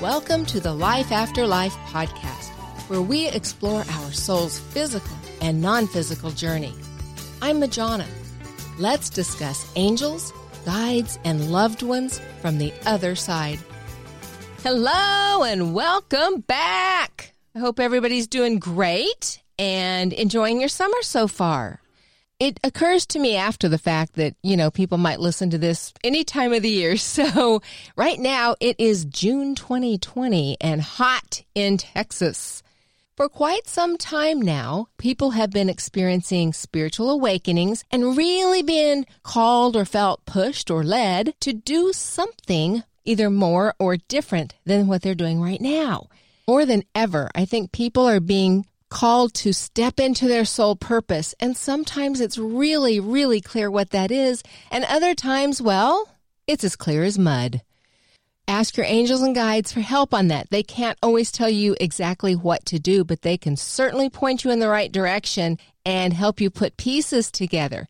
[0.00, 2.48] Welcome to the Life After Life podcast,
[2.88, 6.72] where we explore our soul's physical and non physical journey.
[7.42, 8.06] I'm Majana.
[8.78, 10.32] Let's discuss angels,
[10.64, 13.58] guides, and loved ones from the other side.
[14.62, 17.34] Hello and welcome back.
[17.54, 21.82] I hope everybody's doing great and enjoying your summer so far
[22.40, 25.92] it occurs to me after the fact that, you know, people might listen to this
[26.02, 26.96] any time of the year.
[27.20, 27.60] So
[27.96, 32.62] right now it is June 2020 and hot in Texas.
[33.16, 39.76] For quite some time now, people have been experiencing spiritual awakenings and really been called
[39.76, 45.14] or felt pushed or led to do something either more or different than what they're
[45.14, 46.08] doing right now.
[46.48, 51.34] More than ever, I think people are being called to step into their soul purpose.
[51.40, 54.42] And sometimes it's really, really clear what that is.
[54.70, 56.08] And other times, well,
[56.46, 57.62] it's as clear as mud.
[58.48, 60.50] Ask your angels and guides for help on that.
[60.50, 64.50] They can't always tell you exactly what to do, but they can certainly point you
[64.50, 67.86] in the right direction and help you put pieces together.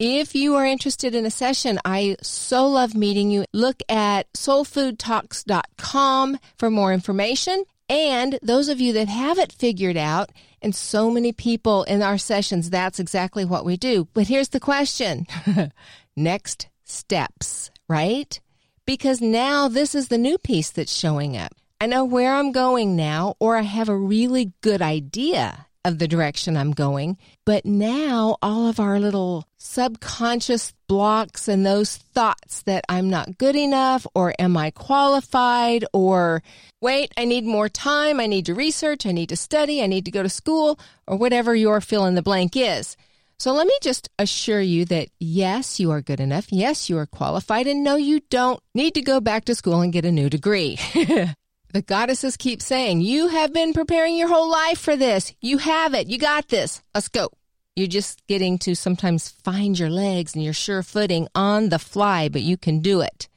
[0.00, 3.44] If you are interested in a session, I so love meeting you.
[3.52, 7.64] Look at soulfoodtalks.com for more information.
[7.88, 10.30] And those of you that have it figured out,
[10.62, 14.08] and so many people in our sessions, that's exactly what we do.
[14.14, 15.26] But here's the question
[16.16, 18.38] next steps, right?
[18.86, 21.52] Because now this is the new piece that's showing up.
[21.80, 26.08] I know where I'm going now, or I have a really good idea of the
[26.08, 27.16] direction I'm going.
[27.46, 33.56] But now all of our little subconscious blocks and those thoughts that I'm not good
[33.56, 36.42] enough or am I qualified or
[36.80, 38.20] wait, I need more time.
[38.20, 39.06] I need to research.
[39.06, 39.82] I need to study.
[39.82, 42.96] I need to go to school or whatever your fill in the blank is.
[43.38, 46.52] So let me just assure you that yes, you are good enough.
[46.52, 47.66] Yes, you are qualified.
[47.66, 50.78] And no, you don't need to go back to school and get a new degree.
[51.72, 55.32] The goddesses keep saying, You have been preparing your whole life for this.
[55.40, 56.08] You have it.
[56.08, 56.82] You got this.
[56.94, 57.28] Let's go.
[57.76, 62.28] You're just getting to sometimes find your legs and your sure footing on the fly,
[62.28, 63.28] but you can do it.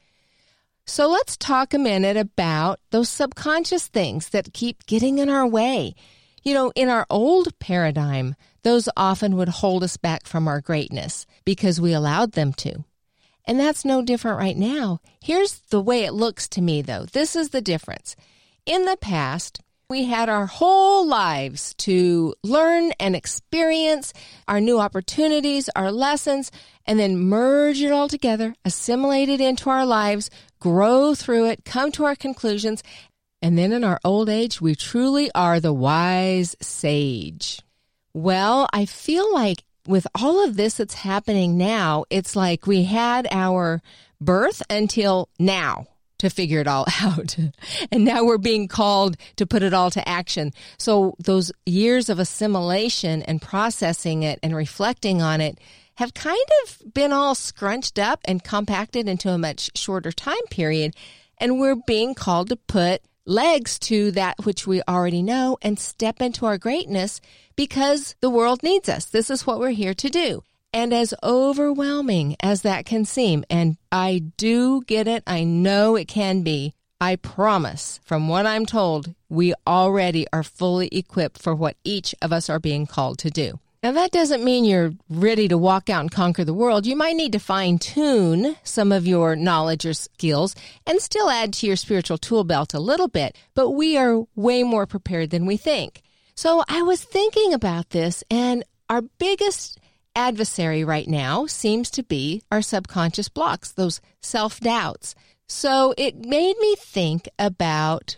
[0.85, 5.93] So let's talk a minute about those subconscious things that keep getting in our way.
[6.41, 11.27] You know, in our old paradigm, those often would hold us back from our greatness
[11.45, 12.83] because we allowed them to.
[13.45, 14.99] And that's no different right now.
[15.21, 17.05] Here's the way it looks to me, though.
[17.05, 18.15] This is the difference.
[18.65, 19.59] In the past,
[19.89, 24.13] we had our whole lives to learn and experience
[24.47, 26.51] our new opportunities, our lessons,
[26.85, 31.91] and then merge it all together, assimilate it into our lives, grow through it, come
[31.91, 32.81] to our conclusions.
[33.41, 37.61] And then in our old age, we truly are the wise sage.
[38.13, 43.27] Well, I feel like with all of this that's happening now, it's like we had
[43.31, 43.81] our
[44.21, 45.87] birth until now
[46.19, 47.37] to figure it all out.
[47.91, 50.51] and now we're being called to put it all to action.
[50.77, 55.59] So those years of assimilation and processing it and reflecting on it
[55.95, 60.95] have kind of been all scrunched up and compacted into a much shorter time period.
[61.37, 66.21] And we're being called to put legs to that which we already know and step
[66.21, 67.21] into our greatness
[67.55, 69.05] because the world needs us.
[69.05, 70.43] This is what we're here to do.
[70.73, 76.07] And as overwhelming as that can seem, and I do get it, I know it
[76.07, 81.77] can be, I promise, from what I'm told, we already are fully equipped for what
[81.83, 83.59] each of us are being called to do.
[83.83, 86.85] Now, that doesn't mean you're ready to walk out and conquer the world.
[86.85, 90.55] You might need to fine tune some of your knowledge or skills
[90.87, 94.63] and still add to your spiritual tool belt a little bit, but we are way
[94.63, 96.01] more prepared than we think.
[96.33, 99.81] So I was thinking about this, and our biggest
[100.15, 105.13] adversary right now seems to be our subconscious blocks, those self doubts.
[105.49, 108.15] So it made me think about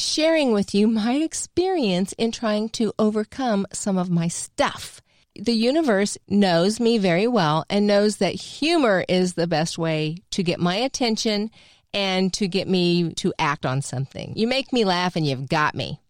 [0.00, 5.00] sharing with you my experience in trying to overcome some of my stuff.
[5.36, 10.42] The universe knows me very well and knows that humor is the best way to
[10.42, 11.50] get my attention
[11.92, 14.32] and to get me to act on something.
[14.36, 16.00] You make me laugh and you've got me.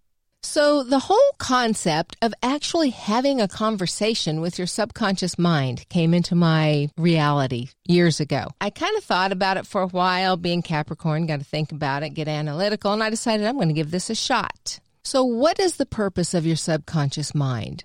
[0.42, 6.34] So, the whole concept of actually having a conversation with your subconscious mind came into
[6.34, 8.46] my reality years ago.
[8.58, 12.02] I kind of thought about it for a while, being Capricorn, got to think about
[12.02, 14.80] it, get analytical, and I decided I'm going to give this a shot.
[15.04, 17.84] So, what is the purpose of your subconscious mind?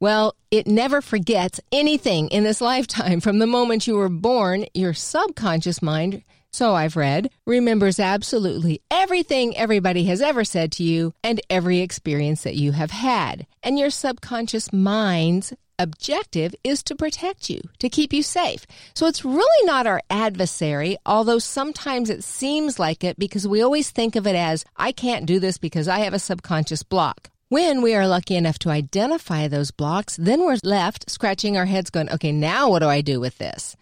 [0.00, 3.20] Well, it never forgets anything in this lifetime.
[3.20, 9.56] From the moment you were born, your subconscious mind so I've read, remembers absolutely everything
[9.56, 13.46] everybody has ever said to you and every experience that you have had.
[13.62, 18.66] And your subconscious mind's objective is to protect you, to keep you safe.
[18.94, 23.90] So it's really not our adversary, although sometimes it seems like it because we always
[23.90, 27.30] think of it as, I can't do this because I have a subconscious block.
[27.48, 31.90] When we are lucky enough to identify those blocks, then we're left scratching our heads
[31.90, 33.74] going, okay, now what do I do with this?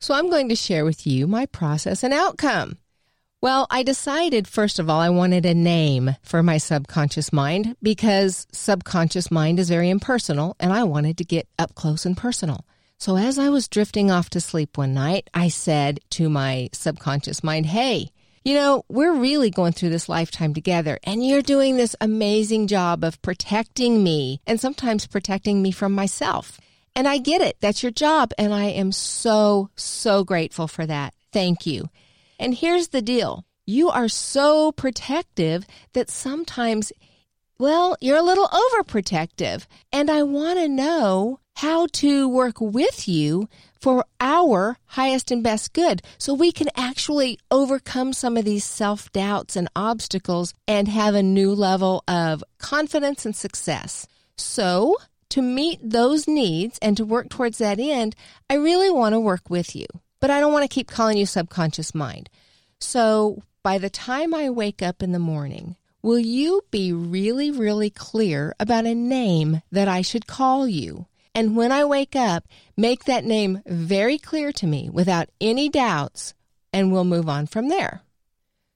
[0.00, 2.78] So I'm going to share with you my process and outcome.
[3.40, 8.46] Well, I decided, first of all, I wanted a name for my subconscious mind because
[8.52, 12.64] subconscious mind is very impersonal and I wanted to get up close and personal.
[12.98, 17.44] So as I was drifting off to sleep one night, I said to my subconscious
[17.44, 18.10] mind, Hey,
[18.44, 23.04] you know, we're really going through this lifetime together and you're doing this amazing job
[23.04, 26.58] of protecting me and sometimes protecting me from myself.
[26.98, 27.58] And I get it.
[27.60, 28.32] That's your job.
[28.36, 31.14] And I am so, so grateful for that.
[31.32, 31.90] Thank you.
[32.40, 36.92] And here's the deal you are so protective that sometimes,
[37.56, 39.64] well, you're a little overprotective.
[39.92, 43.48] And I want to know how to work with you
[43.80, 49.12] for our highest and best good so we can actually overcome some of these self
[49.12, 54.08] doubts and obstacles and have a new level of confidence and success.
[54.34, 54.96] So,
[55.30, 58.14] to meet those needs and to work towards that end,
[58.48, 59.86] I really want to work with you
[60.20, 62.28] but I don't want to keep calling you subconscious mind.
[62.80, 67.90] So by the time I wake up in the morning, will you be really, really
[67.90, 71.06] clear about a name that I should call you?
[71.34, 72.46] And when I wake up,
[72.76, 76.34] make that name very clear to me without any doubts,
[76.72, 78.02] and we'll move on from there.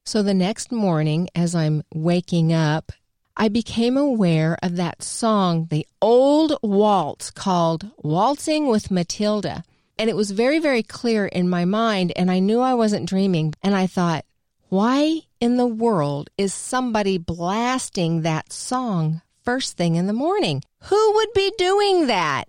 [0.05, 2.93] So the next morning, as I'm waking up,
[3.37, 9.64] I became aware of that song, the old waltz called Waltzing with Matilda.
[9.99, 13.55] And it was very, very clear in my mind, and I knew I wasn't dreaming.
[13.62, 14.25] And I thought,
[14.69, 20.62] why in the world is somebody blasting that song first thing in the morning?
[20.84, 22.44] Who would be doing that?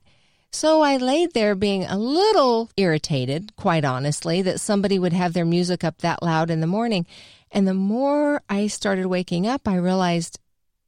[0.51, 5.45] So I laid there being a little irritated, quite honestly, that somebody would have their
[5.45, 7.07] music up that loud in the morning.
[7.51, 10.39] And the more I started waking up, I realized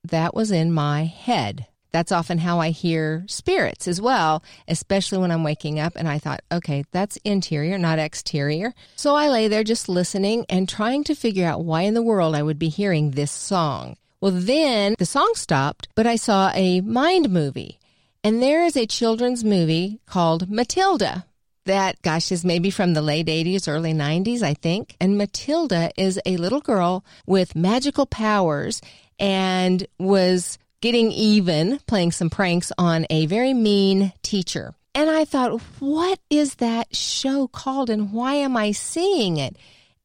[0.06, 1.68] that was in my head.
[1.92, 5.94] That's often how I hear spirits as well, especially when I'm waking up.
[5.96, 8.74] And I thought, okay, that's interior, not exterior.
[8.98, 12.36] So I lay there just listening and trying to figure out why in the world
[12.36, 13.96] I would be hearing this song.
[14.19, 17.80] Well, then the song stopped, but I saw a mind movie.
[18.25, 21.25] And there is a children's movie called Matilda
[21.66, 24.96] that, gosh, is maybe from the late 80s, early 90s, I think.
[25.00, 28.81] And Matilda is a little girl with magical powers
[29.20, 34.74] and was getting even, playing some pranks on a very mean teacher.
[34.94, 39.58] And I thought, what is that show called and why am I seeing it?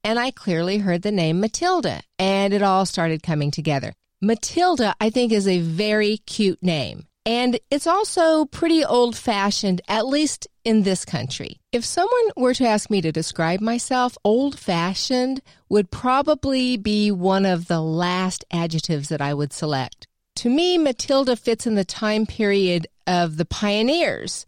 [0.03, 3.93] And I clearly heard the name Matilda and it all started coming together.
[4.21, 7.07] Matilda, I think, is a very cute name.
[7.27, 11.61] And it's also pretty old fashioned, at least in this country.
[11.71, 17.45] If someone were to ask me to describe myself, old fashioned would probably be one
[17.45, 20.07] of the last adjectives that I would select.
[20.37, 24.47] To me, Matilda fits in the time period of the pioneers.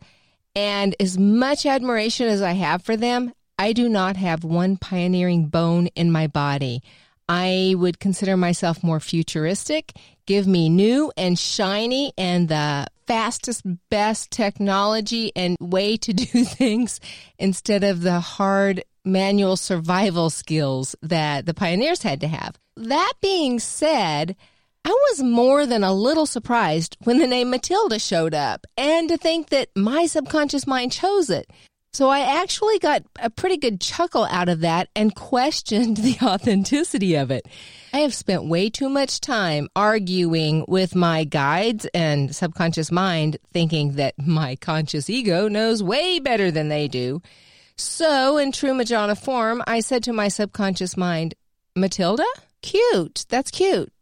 [0.54, 5.46] And as much admiration as I have for them, I do not have one pioneering
[5.46, 6.82] bone in my body.
[7.28, 9.92] I would consider myself more futuristic.
[10.26, 17.00] Give me new and shiny and the fastest, best technology and way to do things
[17.38, 22.56] instead of the hard manual survival skills that the pioneers had to have.
[22.76, 24.36] That being said,
[24.84, 29.16] I was more than a little surprised when the name Matilda showed up and to
[29.16, 31.48] think that my subconscious mind chose it.
[31.94, 37.16] So I actually got a pretty good chuckle out of that and questioned the authenticity
[37.16, 37.46] of it.
[37.92, 43.96] I have spent way too much time arguing with my guides and subconscious mind, thinking
[43.96, 47.20] that my conscious ego knows way better than they do.
[47.76, 51.34] So, in true Majana form, I said to my subconscious mind,
[51.76, 52.24] Matilda?
[52.62, 53.26] Cute.
[53.28, 53.92] That's cute.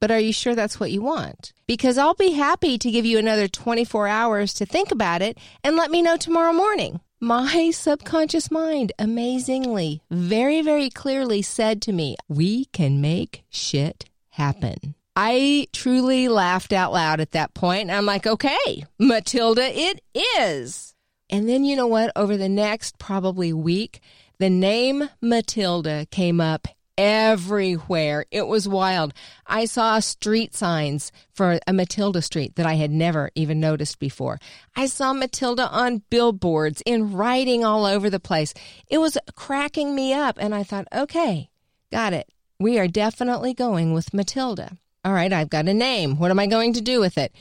[0.00, 1.52] But are you sure that's what you want?
[1.66, 5.76] Because I'll be happy to give you another 24 hours to think about it and
[5.76, 7.00] let me know tomorrow morning.
[7.22, 14.94] My subconscious mind, amazingly, very, very clearly said to me, We can make shit happen.
[15.14, 17.90] I truly laughed out loud at that point.
[17.90, 20.00] I'm like, okay, Matilda, it
[20.38, 20.94] is.
[21.28, 22.10] And then you know what?
[22.16, 24.00] Over the next probably week,
[24.38, 26.68] the name Matilda came up
[27.00, 28.26] everywhere.
[28.30, 29.14] It was wild.
[29.46, 34.38] I saw street signs for a Matilda Street that I had never even noticed before.
[34.76, 38.52] I saw Matilda on billboards in writing all over the place.
[38.86, 41.48] It was cracking me up, and I thought, okay,
[41.90, 42.28] got it.
[42.58, 44.76] We are definitely going with Matilda.
[45.02, 46.18] All right, I've got a name.
[46.18, 47.32] What am I going to do with it?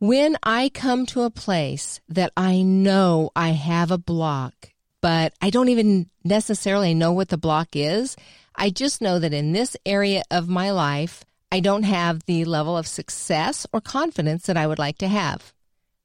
[0.00, 5.50] When I come to a place that I know I have a block, but I
[5.50, 8.16] don't even necessarily know what the block is,
[8.56, 12.76] I just know that in this area of my life, I don't have the level
[12.76, 15.52] of success or confidence that I would like to have.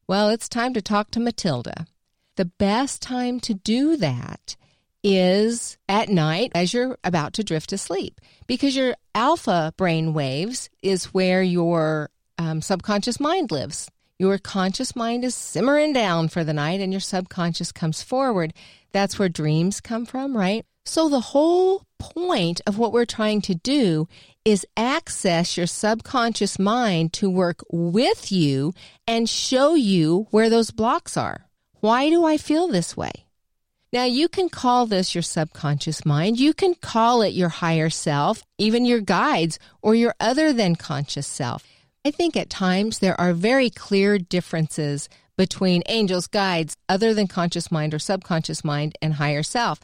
[0.08, 1.88] Well, it's time to talk to Matilda.
[2.36, 4.56] The best time to do that
[5.04, 10.70] is at night as you're about to drift to sleep because your alpha brain waves
[10.84, 13.90] is where your um, subconscious mind lives.
[14.20, 18.54] Your conscious mind is simmering down for the night and your subconscious comes forward.
[18.92, 20.66] That's where dreams come from, right?
[20.92, 24.10] So the whole point of what we're trying to do
[24.44, 28.74] is access your subconscious mind to work with you
[29.08, 31.46] and show you where those blocks are.
[31.80, 33.24] Why do I feel this way?
[33.94, 36.42] Now, you can call this your subconscious mind.
[36.42, 41.26] You can call it your higher self, even your guides, or your other than conscious
[41.26, 41.66] self.
[42.04, 45.08] I think at times there are very clear differences
[45.38, 49.80] between angels, guides, other than conscious mind or subconscious mind, and higher self.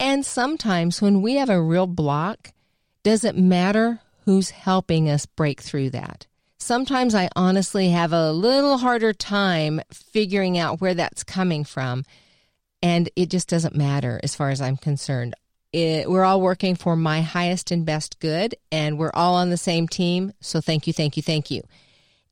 [0.00, 2.52] And sometimes when we have a real block,
[3.02, 6.26] does it matter who's helping us break through that?
[6.56, 12.04] Sometimes I honestly have a little harder time figuring out where that's coming from
[12.82, 15.34] and it just doesn't matter as far as I'm concerned.
[15.72, 19.56] It, we're all working for my highest and best good, and we're all on the
[19.56, 20.32] same team.
[20.40, 21.62] So thank you, thank you, thank you.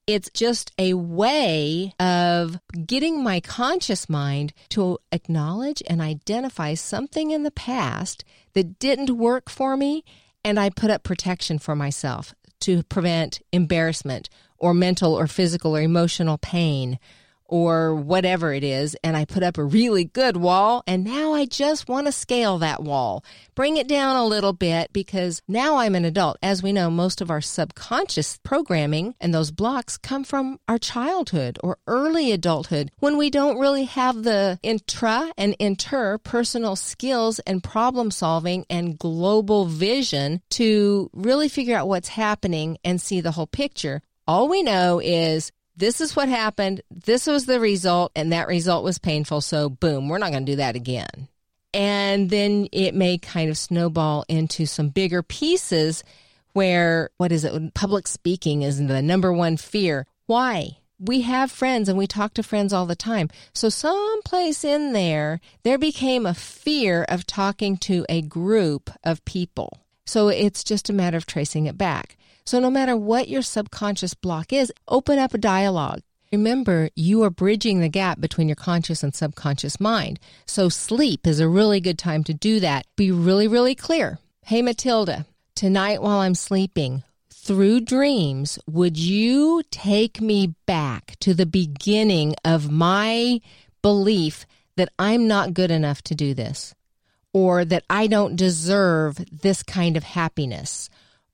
[0.09, 7.43] It's just a way of getting my conscious mind to acknowledge and identify something in
[7.43, 8.25] the past
[8.55, 10.07] that didn't work for me,
[10.43, 15.83] and I put up protection for myself to prevent embarrassment or mental or physical or
[15.83, 16.99] emotional pain
[17.49, 21.47] or whatever it is, and I put up a really good wall, and now I
[21.47, 23.25] just want to scale that wall,
[23.55, 26.37] bring it down a little bit because now I'm an adult.
[26.43, 31.59] As we know, most of our subconscious programming and those blocks come from our childhood
[31.63, 38.11] or early adulthood when we don't really have the intra and interpersonal skills and problem
[38.11, 44.03] solving and global vision to really figure out what's happening and see the whole picture.
[44.27, 46.83] All we know is this is what happened.
[46.91, 49.41] This was the result, and that result was painful.
[49.41, 51.29] So, boom, we're not going to do that again.
[51.73, 56.03] And then it may kind of snowball into some bigger pieces
[56.53, 57.75] where, what is it?
[57.75, 60.05] Public speaking is the number one fear.
[60.27, 60.79] Why?
[60.99, 63.29] We have friends and we talk to friends all the time.
[63.55, 69.79] So, someplace in there, there became a fear of talking to a group of people.
[70.07, 72.18] So, it's just a matter of tracing it back.
[72.49, 76.01] So, no matter what your subconscious block is, open up a dialogue.
[76.33, 80.19] Remember, you are bridging the gap between your conscious and subconscious mind.
[80.47, 82.87] So, sleep is a really good time to do that.
[82.97, 84.19] Be really, really clear.
[84.47, 91.45] Hey, Matilda, tonight while I'm sleeping, through dreams, would you take me back to the
[91.45, 93.43] beginning of my
[93.83, 96.75] belief that I'm not good enough to do this?
[97.35, 100.89] Or that I don't deserve this kind of happiness?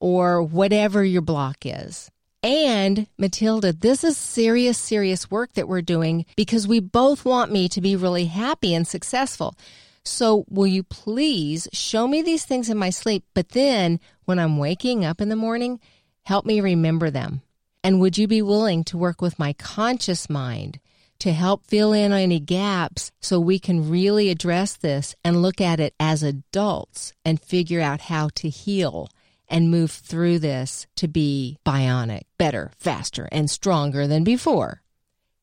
[0.04, 2.10] Or whatever your block is.
[2.42, 7.70] And Matilda, this is serious, serious work that we're doing because we both want me
[7.70, 9.56] to be really happy and successful.
[10.04, 14.58] So, will you please show me these things in my sleep, but then when I'm
[14.58, 15.80] waking up in the morning,
[16.24, 17.40] help me remember them?
[17.82, 20.80] And would you be willing to work with my conscious mind
[21.20, 25.80] to help fill in any gaps so we can really address this and look at
[25.80, 29.08] it as adults and figure out how to heal
[29.48, 34.82] and move through this to be bionic, better, faster, and stronger than before.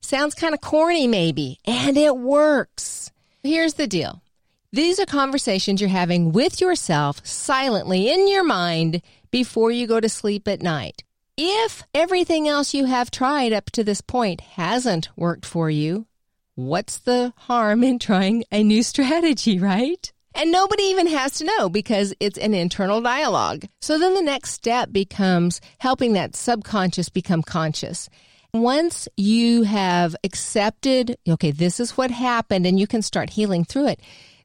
[0.02, 3.12] Sounds kind of corny, maybe, and it works.
[3.44, 4.22] Here's the deal
[4.74, 10.08] these are conversations you're having with yourself silently in your mind before you go to
[10.08, 11.04] sleep at night.
[11.38, 16.06] If everything else you have tried up to this point hasn't worked for you,
[16.56, 20.12] what's the harm in trying a new strategy, right?
[20.34, 23.66] And nobody even has to know because it's an internal dialogue.
[23.82, 28.10] So then the next step becomes helping that subconscious become conscious.
[28.54, 33.88] Once you have accepted, okay, this is what happened, and you can start healing through
[33.88, 34.02] it,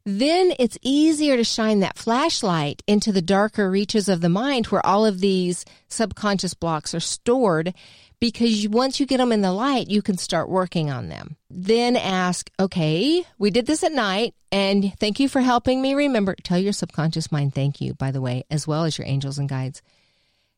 [0.07, 4.85] then it's easier to shine that flashlight into the darker reaches of the mind where
[4.87, 7.75] all of these subconscious blocks are stored
[8.21, 11.37] because once you get them in the light, you can start working on them.
[11.51, 16.37] Then ask, okay, we did this at night, and thank you for helping me remember.
[16.41, 19.49] Tell your subconscious mind thank you, by the way, as well as your angels and
[19.49, 19.83] guides.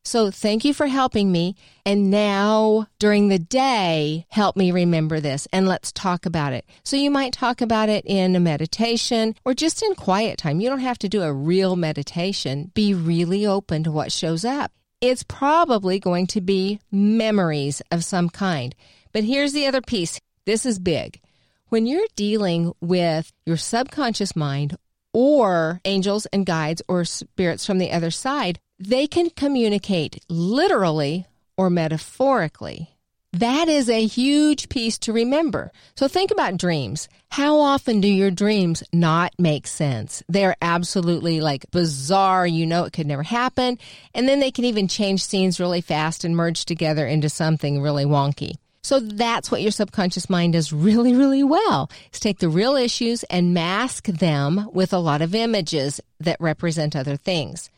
[0.09, 1.55] So thank you for helping me.
[1.85, 6.65] And now during the day, help me remember this and let's talk about it.
[6.83, 10.61] So you might talk about it in a meditation or just in quiet time.
[10.61, 12.71] You don't have to do a real meditation.
[12.75, 18.29] Be really open to what shows up it's probably going to be memories of some
[18.29, 18.75] kind
[19.12, 21.21] But here's the other piece this is big.
[21.69, 24.77] When you're dealing with your subconscious mind
[25.12, 31.70] or angels and guides or spirits from the other side, they can communicate literally or
[31.70, 32.90] metaphorically.
[33.35, 35.70] That is a huge piece to remember.
[35.97, 37.08] So think about dreams.
[37.28, 40.23] How often do your dreams not make sense?
[40.28, 42.47] They're absolutely like bizarre.
[42.47, 43.78] You know it could never happen.
[44.14, 48.06] And then they can even change scenes really fast and merge together into something really
[48.06, 48.54] wonky.
[48.82, 53.25] So that's what your subconscious mind does really, really well is take the real issues
[53.25, 57.68] and mask them with a lot of images that represent other things.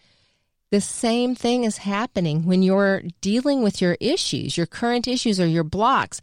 [0.70, 5.46] The same thing is happening when you're dealing with your issues, your current issues or
[5.46, 6.20] your blocks.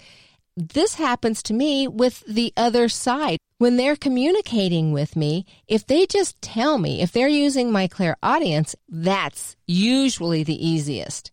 [0.56, 3.40] This happens to me with the other side.
[3.58, 8.74] When they're communicating with me, if they just tell me, if they're using my clairaudience,
[8.88, 11.30] that's usually the easiest.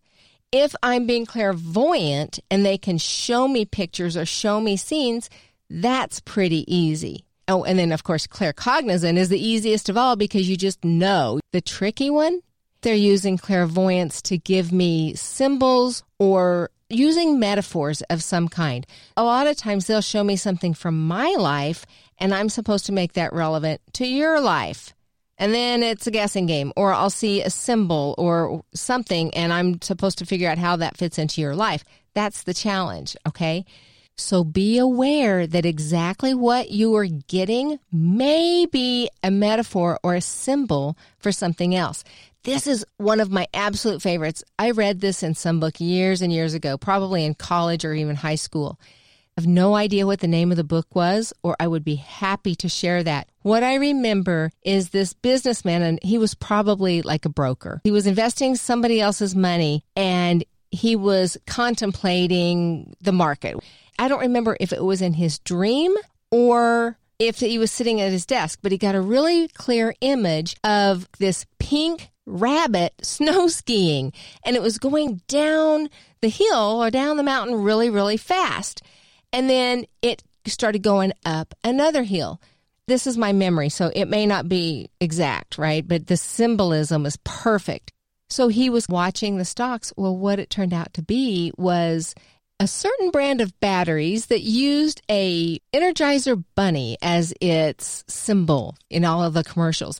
[0.51, 5.29] If I'm being clairvoyant and they can show me pictures or show me scenes,
[5.69, 7.23] that's pretty easy.
[7.47, 11.39] Oh, and then of course, claircognizant is the easiest of all because you just know.
[11.53, 12.41] The tricky one
[12.85, 18.85] they're using clairvoyance to give me symbols or using metaphors of some kind.
[19.17, 21.87] A lot of times they'll show me something from my life
[22.19, 24.93] and I'm supposed to make that relevant to your life.
[25.39, 29.81] And then it's a guessing game, or I'll see a symbol or something and I'm
[29.81, 31.83] supposed to figure out how that fits into your life.
[32.13, 33.65] That's the challenge, okay?
[34.15, 40.21] So be aware that exactly what you are getting may be a metaphor or a
[40.21, 42.03] symbol for something else.
[42.45, 44.43] This is one of my absolute favorites.
[44.59, 48.15] I read this in some book years and years ago, probably in college or even
[48.15, 48.79] high school.
[49.35, 51.95] I have no idea what the name of the book was, or I would be
[51.95, 53.29] happy to share that.
[53.41, 57.81] What I remember is this businessman, and he was probably like a broker.
[57.83, 63.57] He was investing somebody else's money and he was contemplating the market.
[63.97, 65.95] I don't remember if it was in his dream
[66.29, 70.57] or if he was sitting at his desk, but he got a really clear image
[70.63, 74.13] of this pink rabbit snow skiing
[74.43, 75.89] and it was going down
[76.21, 78.81] the hill or down the mountain really, really fast.
[79.31, 82.41] And then it started going up another hill.
[82.87, 85.87] This is my memory, so it may not be exact, right?
[85.87, 87.91] But the symbolism is perfect.
[88.29, 89.91] So he was watching the stocks.
[89.97, 92.13] Well, what it turned out to be was
[92.59, 99.23] a certain brand of batteries that used a Energizer bunny as its symbol in all
[99.23, 99.99] of the commercials.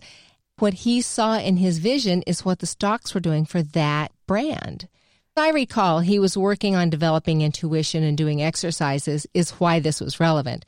[0.58, 4.88] What he saw in his vision is what the stocks were doing for that brand.
[5.38, 10.20] I recall he was working on developing intuition and doing exercises, is why this was
[10.20, 10.64] relevant.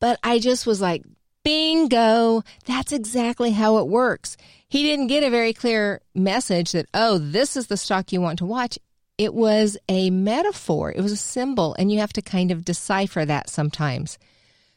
[0.00, 1.04] But I just was like,
[1.44, 4.38] bingo, that's exactly how it works.
[4.68, 8.38] He didn't get a very clear message that, oh, this is the stock you want
[8.38, 8.78] to watch.
[9.18, 13.26] It was a metaphor, it was a symbol, and you have to kind of decipher
[13.26, 14.18] that sometimes.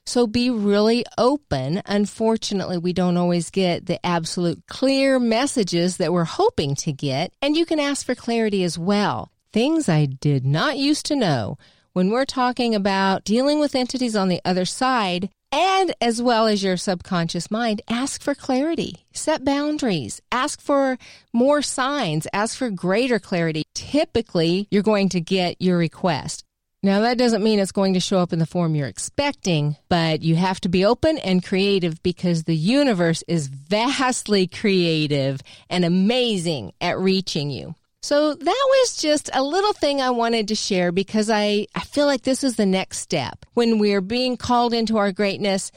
[0.10, 1.84] So be really open.
[1.86, 7.32] Unfortunately, we don't always get the absolute clear messages that we're hoping to get.
[7.44, 9.32] And you can ask for clarity as well.
[9.54, 11.60] Things I did not used to know.
[11.94, 16.64] When we're talking about dealing with entities on the other side, and as well as
[16.64, 20.98] your subconscious mind, ask for clarity, set boundaries, ask for
[21.34, 23.62] more signs, ask for greater clarity.
[23.76, 26.46] Typically, you're going to get your request.
[26.82, 30.22] Now, that doesn't mean it's going to show up in the form you're expecting, but
[30.22, 36.72] you have to be open and creative because the universe is vastly creative and amazing
[36.80, 37.76] at reaching you.
[38.02, 42.06] So that was just a little thing I wanted to share because I, I feel
[42.06, 43.46] like this is the next step.
[43.56, 45.74] When we're being called into our greatness,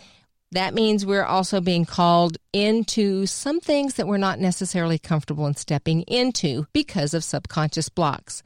[0.52, 5.56] that means we're also being called into some things that we're not necessarily comfortable in
[5.56, 8.44] stepping into because of subconscious blocks.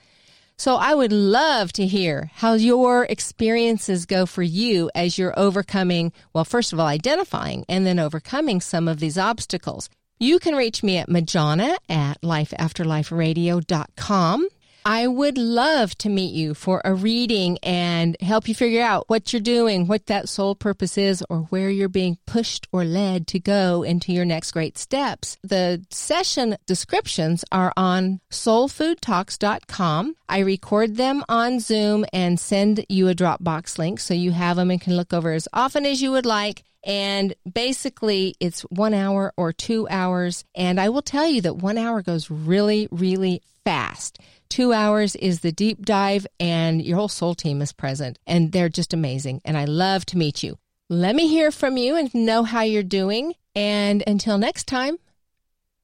[0.58, 6.14] So I would love to hear how your experiences go for you as you're overcoming,
[6.32, 9.90] well, first of all, identifying and then overcoming some of these obstacles.
[10.18, 14.48] You can reach me at Majana at lifeafterliferadio.com.
[14.88, 19.32] I would love to meet you for a reading and help you figure out what
[19.32, 23.40] you're doing, what that soul purpose is, or where you're being pushed or led to
[23.40, 25.38] go into your next great steps.
[25.42, 30.14] The session descriptions are on soulfoodtalks.com.
[30.28, 34.70] I record them on Zoom and send you a Dropbox link so you have them
[34.70, 36.62] and can look over as often as you would like.
[36.84, 40.44] And basically, it's one hour or two hours.
[40.54, 44.20] And I will tell you that one hour goes really, really fast.
[44.48, 48.68] Two hours is the deep dive, and your whole soul team is present, and they're
[48.68, 49.40] just amazing.
[49.44, 50.58] And I love to meet you.
[50.88, 53.34] Let me hear from you and know how you're doing.
[53.54, 54.98] And until next time,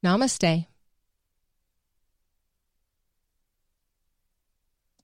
[0.03, 0.67] namaste.